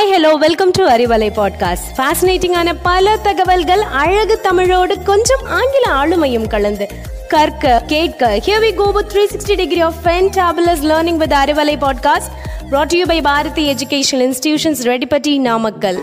Hi 0.00 0.12
hello 0.12 0.34
welcome 0.34 0.70
to 0.70 0.88
Arivalai 0.88 1.28
podcast 1.36 1.88
ஃபேசினேட்டிங்கான 1.96 2.74
பல 2.82 3.16
தகவல்கள் 3.16 3.80
அழகு 3.80 4.40
தமிழோடு 4.40 5.02
கொஞ்சம் 5.02 5.40
ஆங்கில 5.46 5.92
ஆளுமையும் 5.92 6.48
கலந்து. 6.48 6.88
கற்க 7.28 7.82
கேட்க 7.86 8.36
here 8.46 8.62
we 8.62 8.74
go 8.74 8.90
with 8.90 9.16
360 9.16 9.56
degree 9.56 9.80
of 9.80 9.94
fantabulous 10.04 10.82
learning 10.82 11.16
with 11.16 11.32
Arivalai 11.32 11.84
podcast 11.84 12.30
brought 12.70 12.86
to 12.86 12.98
you 12.98 13.06
by 13.06 13.22
Bharathi 13.22 13.74
educational 13.74 14.32
institutions 14.32 14.82
Reddipatti 14.82 15.38
Namakkal 15.38 16.02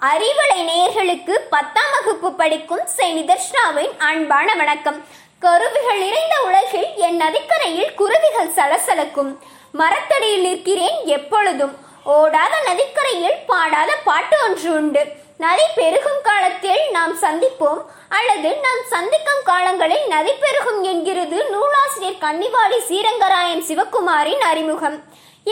Arivalai 0.00 0.60
நேயர்களுக்கு 0.60 1.38
பத்தாம் 1.50 1.92
வகுப்பு 1.94 2.32
படிக்கும் 2.32 2.86
செ 2.86 3.12
நிதர்ஷ்னாவின் 3.12 3.96
அன்பான 3.98 4.54
வணக்கம். 4.54 5.00
கருவிகள் 5.38 5.98
நிறைந்த 5.98 6.34
உலகில் 6.44 6.86
என் 6.96 7.16
நதிக்கரையில் 7.16 7.94
குருவிகள் 7.94 8.52
சலசலக்கும். 8.56 9.36
மரத்தடியில் 9.80 10.46
நிற்கிறேன் 10.48 10.98
எப்பொழுதும். 11.16 11.74
ஓடாத 12.16 12.54
நதிக்கரையில் 12.68 13.38
பாடாத 13.50 13.90
பாட்டு 14.08 14.36
ஒன்று 14.46 14.70
உண்டு. 14.78 15.02
நதி 15.44 15.66
பெருகும் 15.74 16.20
காலத்தில் 16.22 16.82
நாம் 16.90 17.14
சந்திப்போம். 17.20 17.80
அல்லது 18.18 18.50
நாம் 18.66 18.82
சந்திக்கும் 18.94 19.42
காலங்களில் 19.44 20.04
நதி 20.06 20.32
பெருகும் 20.44 20.82
என்கிறது 20.82 21.38
நூலாசிரியர் 21.54 22.22
கன்னிவாடி 22.24 22.78
ஸ்ரீரங்கராயன் 22.88 23.64
சிவகுமாரின் 23.68 24.44
அறிமுகம். 24.50 24.98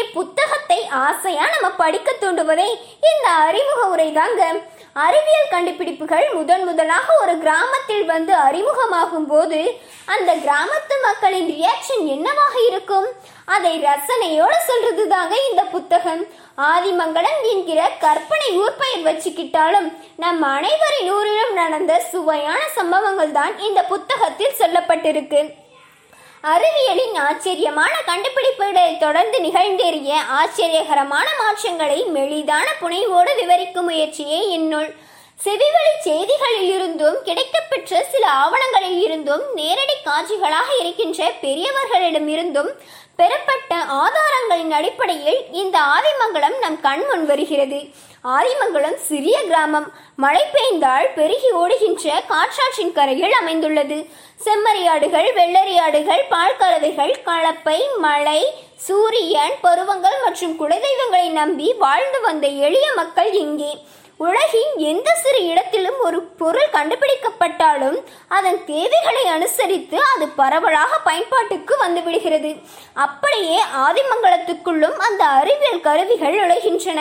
இப்புத்தகத்தை 0.01 0.81
ஆசையா 1.05 1.45
நம்ம 1.55 1.69
படிக்க 1.71 2.11
தூண்டுவதே 2.21 2.69
இந்த 3.11 3.29
அறிமுக 3.47 3.81
உரை 3.95 4.13
தாங்க 4.13 4.43
அறிவியல் 5.05 5.51
கண்டுபிடிப்புகள் 5.51 6.27
முதன் 6.33 6.65
முதலாக 6.65 7.07
ஒரு 7.23 7.35
கிராமத்தில் 7.39 8.05
வந்து 8.05 8.33
அறிமுகமாகும் 8.47 9.27
போது 9.29 9.59
அந்த 10.15 10.31
கிராமத்து 10.47 10.95
மக்களின் 11.03 11.49
ரியாக்ஷன் 11.51 12.05
என்னவாக 12.15 12.55
அதை 13.55 13.73
ரசனையோட 13.87 14.55
சொல்றது 14.69 15.05
தாங்க 15.13 15.35
இந்த 15.49 15.63
புத்தகம். 15.75 16.23
ஆதிமங்கலம் 16.73 17.41
என்கிற 17.53 17.81
கற்பனை 18.05 18.49
ஊர்பயிர் 18.63 19.07
வச்சுக்கிட்டாலும் 19.09 19.89
நம் 20.23 20.43
அனைவரின் 20.57 21.11
ஊரிலும் 21.17 21.55
நடந்த 21.61 21.93
சுவையான 22.13 22.61
சம்பவங்கள் 22.79 23.33
தான் 23.39 23.55
இந்த 23.69 23.83
புத்தகத்தில் 23.93 24.59
சொல்லப்பட்டிருக்கு. 24.61 25.43
அறிவியலின் 26.53 27.17
ஆச்சரியமான 27.29 27.95
கண்டுபிடிப்புகளை 28.11 28.85
தொடர்ந்து 29.05 29.39
நிகழ்ந்தேறிய 29.47 30.13
ஆச்சரியகரமான 30.41 31.27
மாற்றங்களை 31.43 31.99
மெளிதான 32.17 32.67
புனைவோடு 32.83 33.33
விவரிக்கும் 33.41 33.89
முயற்சியே 33.91 34.41
இந்நூல். 34.59 34.91
செவிவழி 35.45 35.93
செய்திகளில் 36.07 36.71
இருந்தும் 36.77 37.19
கிடைக்கப்பெற்ற 37.27 38.01
சில 38.13 38.25
ஆவணங்களில் 38.43 38.99
இருந்தும் 39.05 39.45
நேரடி 39.55 39.95
காட்சிகளாக 40.05 40.69
இருக்கின்ற 40.81 41.29
பெரியவர்களிடம் 41.43 42.29
இருந்தும் 42.35 42.71
பெறப்பட்ட 43.17 43.75
ஆதாரங்களின் 44.03 44.73
அடிப்படையில் 44.79 45.41
இந்த 45.53 45.77
ஆதிமங்கலம் 45.95 46.57
நம் 46.59 46.79
கண் 46.81 47.05
முன் 47.09 47.25
வருகிறது. 47.27 47.79
ஆதிமங்கலம் 48.37 48.97
சிறிய 49.09 49.37
கிராமம். 49.43 49.87
மழை 50.17 50.43
பெய்ந்தால் 50.55 51.09
பெருகி 51.15 51.51
ஓடுகின்ற 51.61 52.23
காற்றாற்றின் 52.33 52.93
கரையில் 52.99 53.37
அமைந்துள்ளது. 53.41 53.99
செம்மறியாடுகள் 54.45 55.29
வெள்ளரியாடுகள் 55.39 56.25
பால்கரதைகள் 56.35 57.15
கலப்பை 57.29 57.79
மழை 58.07 58.41
சூரியன் 58.89 59.57
பருவங்கள் 59.61 60.19
மற்றும் 60.25 60.55
குலதெய்வங்களை 60.61 61.31
நம்பி 61.41 61.69
வாழ்ந்து 61.85 62.21
வந்த 62.21 62.47
எளிய 62.67 62.87
மக்கள் 63.01 63.33
இங்கே. 63.45 63.73
உலகின் 64.21 64.73
எந்த 64.77 65.09
சிறு 65.23 65.39
இடத்திலும் 65.47 65.99
ஒரு 66.01 66.19
பொருள் 66.41 66.73
கண்டுபிடிக்கப்பட்டாலும் 66.73 67.97
அதன் 68.29 68.59
தேவைகளை 68.65 69.25
அனுசரித்து 69.27 69.99
அது 70.15 70.29
பரவலாக 70.41 70.99
பயன்பாட்டுக்கு 70.99 71.75
வந்துவிடுகிறது 71.85 72.51
அப்படியே 73.07 73.59
ஆதிமங்கலத்துக்குள்ளும் 73.87 74.99
அந்த 75.09 75.25
அறிவியல் 75.41 75.81
கருவிகள் 75.81 76.39
நுழைகின்றன. 76.41 77.01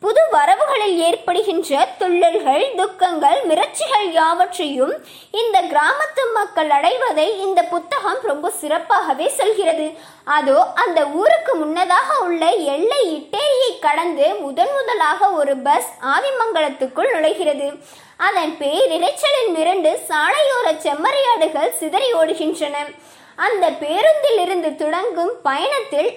புது 0.00 0.22
வரவுகளில் 0.30 0.96
ஏற்படுகின்ற 0.98 1.88
துள்ளல்கள் 2.00 2.64
மிரட்சிகள் 3.50 4.08
யாவற்றையும் 4.18 4.94
இந்த 5.40 5.56
கிராமத்து 5.72 6.22
மக்கள் 6.38 6.70
அடைவதை 6.78 7.26
இந்த 7.46 7.60
புத்தகம் 7.72 8.20
ரொம்ப 8.30 8.52
சிறப்பாகவே 8.60 9.28
சொல்கிறது. 9.40 9.86
அதோ 10.36 10.58
அந்த 10.84 11.00
ஊருக்கு 11.20 11.54
முன்னதாக 11.62 12.18
உள்ள 12.26 12.44
எல்லை 12.74 13.02
இட்டேரியை 13.16 13.72
கடந்து 13.86 14.28
முதன் 14.44 14.72
முதலாக 14.78 15.30
ஒரு 15.40 15.56
பஸ் 15.66 15.90
ஆதிமங்கலத்துக்குள் 16.14 17.12
நுழைகிறது. 17.16 17.68
அதன் 18.28 18.54
பேரிரைச்சலில் 18.62 19.50
மிரண்டு 19.56 19.92
சாலையோர 20.10 20.68
செம்மறியாடுகள் 20.86 21.76
சிதறி 21.80 22.08
ஓடுகின்றன. 22.20 22.76
அந்த 23.46 23.64
பேருந்தில் 23.82 24.40
இருந்து 24.44 24.70
தொடங்கும் 24.82 25.32
பயணத்தில் 25.48 26.10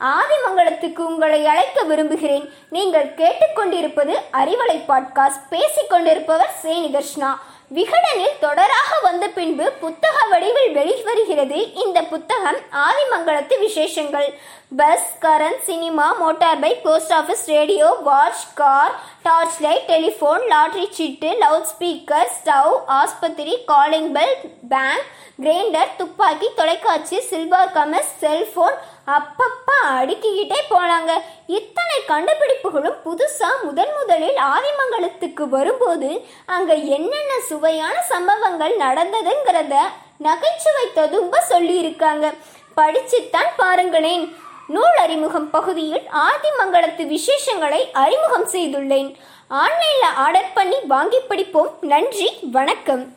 ஆதிமங்கலத்துக்கு 0.00 0.98
உங்களை 0.98 1.46
அழைக்க 1.46 1.82
விரும்புகிறேன். 1.82 2.52
நீங்கள் 2.70 3.14
கேட்டுக்கொண்டிருப்பது 3.14 4.14
அறிவலை 4.32 4.78
பாட்காஸ்ட். 4.88 5.46
பேசிக்கொண்டிருப்பவர் 5.50 6.54
சே 6.62 6.74
நிதர்ஷ்னா 6.86 7.30
விகடனில் 7.74 8.36
தொடராக 8.40 8.90
வந்த 9.02 9.28
பின்பு 9.28 9.72
புத்தக 9.80 10.26
வடிவில் 10.30 10.76
வெளிவருகிறது 10.76 11.86
இந்த 11.86 12.02
புத்தகம் 12.02 12.56
ஆதிமங்கலத்து 12.72 13.58
விசேஷங்கள். 13.58 14.38
Bus 14.76 15.16
current 15.20 15.58
cinema 15.58 16.12
motor 16.12 16.58
bike 16.58 16.84
post 16.84 17.12
office 17.12 17.46
radio 17.46 17.96
watch 18.02 18.54
car 18.54 18.94
torch 19.22 19.60
light 19.60 19.88
telephone 19.88 20.42
lottery 20.52 20.90
சீட்டு 20.90 21.28
லவுட் 21.28 21.68
ஸ்பீக்கர் 21.72 22.28
ஸ்டவ் 22.38 22.72
ஆஸ்பத்திரி 22.86 23.64
காலிங் 23.64 24.12
பெல் 24.12 24.36
பேங்க் 24.68 25.06
கிரைண்டர் 25.42 25.96
துப்பாக்கி 25.96 26.48
தொலைக்காட்சி 26.54 27.20
சில்வர் 27.20 27.72
கமஸ் 27.74 28.12
செல்போன் 28.18 28.74
அப்பப்பா 29.06 29.76
அடுக்கிக்கிட்டே 30.00 30.60
போனாங்க. 30.70 31.10
இத்தனை 31.46 32.04
கண்டுபிடிப்புகளும் 32.06 32.96
புதுசாக 33.04 33.62
முதன் 33.62 33.92
முதலில் 33.98 34.36
ஆதிமங்கலத்துக்கு 34.36 35.42
வரும்போது 35.48 36.24
அங்கே 36.46 36.86
என்னென்ன 36.86 37.40
சுவையான 37.46 38.02
சம்பவங்கள் 38.02 38.76
நடந்ததுங்கிறத 38.76 39.76
நகைச்சுவை 40.18 40.92
ததும்ப 40.94 41.44
சொல்லியிருக்காங்க. 41.48 42.34
படிச்சுத்தான் 42.76 43.52
பாருங்களேன். 43.56 44.36
நூல் 44.66 44.96
அறிமுகம் 44.96 45.50
பகுதியில் 45.50 46.02
ஆதிமங்கலத்து 46.28 47.04
விசேஷங்களை 47.14 47.90
அறிமுகம் 47.92 48.48
செய்துள்ளேன். 48.48 49.16
ஆன்லைனில் 49.48 50.16
ஆர்டர் 50.16 50.52
பண்ணி 50.54 50.76
வாங்கி 50.80 51.20
படிப்போம். 51.20 51.78
நன்றி. 51.80 52.38
வணக்கம். 52.52 53.12